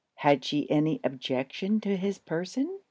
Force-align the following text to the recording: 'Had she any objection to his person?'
'Had 0.15 0.43
she 0.43 0.67
any 0.71 0.99
objection 1.03 1.79
to 1.79 1.95
his 1.95 2.17
person?' 2.17 2.79